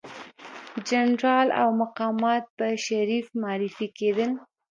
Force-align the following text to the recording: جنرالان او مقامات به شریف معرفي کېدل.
جنرالان 0.89 1.47
او 1.61 1.67
مقامات 1.81 2.43
به 2.57 2.67
شریف 2.85 3.25
معرفي 3.41 3.87
کېدل. 3.97 4.31